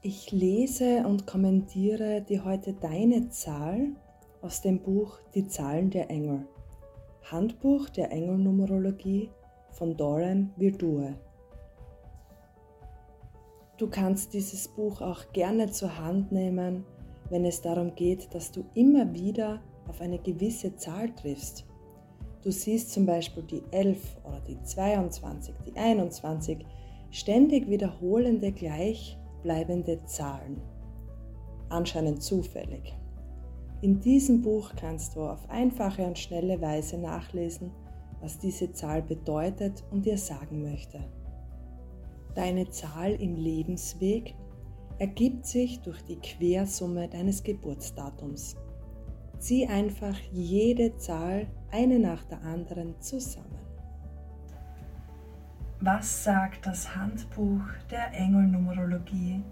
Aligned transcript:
Ich 0.00 0.30
lese 0.30 1.04
und 1.08 1.26
kommentiere 1.26 2.22
dir 2.22 2.44
heute 2.44 2.72
deine 2.72 3.30
Zahl 3.30 3.96
aus 4.42 4.62
dem 4.62 4.78
Buch 4.78 5.18
Die 5.34 5.48
Zahlen 5.48 5.90
der 5.90 6.08
Engel. 6.08 6.46
Handbuch 7.24 7.88
der 7.88 8.12
Engelnumerologie 8.12 9.28
von 9.72 9.96
Doran 9.96 10.52
Virtue. 10.56 11.16
Du 13.76 13.88
kannst 13.88 14.34
dieses 14.34 14.68
Buch 14.68 15.00
auch 15.00 15.32
gerne 15.32 15.68
zur 15.72 15.98
Hand 15.98 16.30
nehmen, 16.30 16.84
wenn 17.28 17.44
es 17.44 17.60
darum 17.60 17.92
geht, 17.96 18.32
dass 18.32 18.52
du 18.52 18.64
immer 18.74 19.12
wieder 19.12 19.60
auf 19.88 20.00
eine 20.00 20.20
gewisse 20.20 20.76
Zahl 20.76 21.12
triffst. 21.16 21.66
Du 22.42 22.52
siehst 22.52 22.92
zum 22.92 23.04
Beispiel 23.04 23.42
die 23.42 23.64
11 23.72 24.16
oder 24.22 24.40
die 24.46 24.62
22, 24.62 25.56
die 25.66 25.76
21, 25.76 26.64
ständig 27.10 27.68
wiederholende 27.68 28.52
gleich 28.52 29.18
bleibende 29.42 30.04
Zahlen. 30.04 30.60
Anscheinend 31.68 32.22
zufällig. 32.22 32.94
In 33.80 34.00
diesem 34.00 34.42
Buch 34.42 34.72
kannst 34.74 35.14
du 35.14 35.22
auf 35.22 35.48
einfache 35.48 36.04
und 36.04 36.18
schnelle 36.18 36.60
Weise 36.60 36.98
nachlesen, 36.98 37.70
was 38.20 38.38
diese 38.38 38.72
Zahl 38.72 39.02
bedeutet 39.02 39.84
und 39.90 40.04
dir 40.04 40.18
sagen 40.18 40.62
möchte. 40.62 40.98
Deine 42.34 42.68
Zahl 42.70 43.12
im 43.12 43.36
Lebensweg 43.36 44.34
ergibt 44.98 45.46
sich 45.46 45.80
durch 45.80 46.02
die 46.02 46.16
Quersumme 46.16 47.08
deines 47.08 47.42
Geburtsdatums. 47.42 48.56
Zieh 49.38 49.66
einfach 49.66 50.18
jede 50.32 50.96
Zahl 50.96 51.46
eine 51.70 52.00
nach 52.00 52.24
der 52.24 52.42
anderen 52.42 53.00
zusammen. 53.00 53.67
Was 55.80 56.24
sagt 56.24 56.66
das 56.66 56.96
Handbuch 56.96 57.62
der 57.88 58.12
Engelnumerologie 58.12 59.44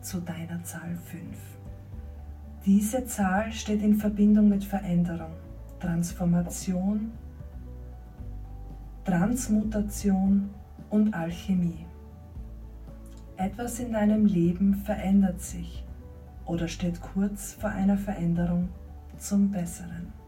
zu 0.00 0.18
deiner 0.20 0.64
Zahl 0.64 0.96
5? 0.96 1.22
Diese 2.64 3.04
Zahl 3.04 3.52
steht 3.52 3.82
in 3.82 3.96
Verbindung 3.96 4.48
mit 4.48 4.64
Veränderung, 4.64 5.34
Transformation, 5.80 7.12
Transmutation 9.04 10.48
und 10.88 11.12
Alchemie. 11.12 11.84
Etwas 13.36 13.78
in 13.78 13.92
deinem 13.92 14.24
Leben 14.24 14.76
verändert 14.76 15.42
sich 15.42 15.84
oder 16.46 16.66
steht 16.66 17.02
kurz 17.02 17.52
vor 17.52 17.68
einer 17.68 17.98
Veränderung 17.98 18.70
zum 19.18 19.50
Besseren. 19.50 20.23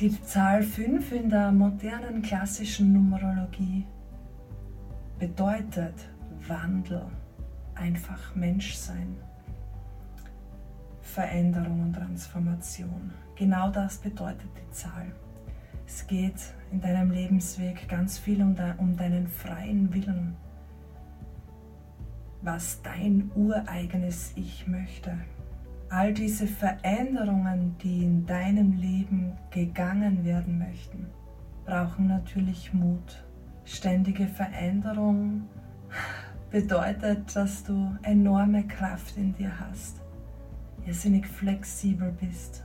Die 0.00 0.10
Zahl 0.22 0.64
5 0.64 1.12
in 1.12 1.30
der 1.30 1.52
modernen 1.52 2.20
klassischen 2.20 2.92
Numerologie 2.92 3.86
bedeutet 5.20 5.94
Wandel, 6.48 7.06
einfach 7.76 8.34
Menschsein, 8.34 9.16
Veränderung 11.00 11.80
und 11.82 11.92
Transformation. 11.92 13.12
Genau 13.36 13.70
das 13.70 13.98
bedeutet 13.98 14.50
die 14.56 14.70
Zahl. 14.72 15.12
Es 15.86 16.04
geht 16.08 16.40
in 16.72 16.80
deinem 16.80 17.12
Lebensweg 17.12 17.88
ganz 17.88 18.18
viel 18.18 18.42
um, 18.42 18.56
de 18.56 18.72
um 18.78 18.96
deinen 18.96 19.28
freien 19.28 19.94
Willen, 19.94 20.34
was 22.42 22.82
dein 22.82 23.30
ureigenes 23.36 24.32
Ich 24.34 24.66
möchte. 24.66 25.16
All 25.90 26.12
diese 26.12 26.46
Veränderungen, 26.46 27.76
die 27.82 28.04
in 28.04 28.26
deinem 28.26 28.72
Leben 28.72 29.32
gegangen 29.50 30.24
werden 30.24 30.58
möchten, 30.58 31.06
brauchen 31.64 32.06
natürlich 32.06 32.72
Mut 32.72 33.24
Ständige 33.66 34.26
Veränderung 34.26 35.48
bedeutet, 36.50 37.34
dass 37.34 37.64
du 37.64 37.96
enorme 38.02 38.66
Kraft 38.66 39.16
in 39.16 39.34
dir 39.34 39.58
hast, 39.58 40.02
irrsinnig 40.86 41.26
flexibel 41.26 42.12
bist 42.20 42.62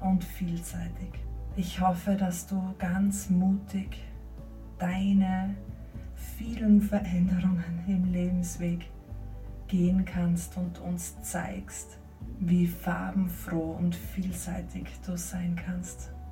und 0.00 0.22
vielseitig. 0.22 1.10
Ich 1.56 1.80
hoffe, 1.80 2.14
dass 2.14 2.46
du 2.46 2.74
ganz 2.78 3.28
mutig 3.28 4.04
deine 4.78 5.56
vielen 6.14 6.80
Veränderungen 6.92 7.82
im 7.88 8.12
Lebensweg 8.12 8.86
gehen 9.66 10.04
kannst 10.04 10.56
und 10.56 10.78
uns 10.78 11.20
zeigst, 11.22 11.98
wie 12.38 12.66
farbenfroh 12.66 13.72
und 13.72 13.94
vielseitig 13.94 14.88
du 15.04 15.16
sein 15.16 15.56
kannst. 15.56 16.15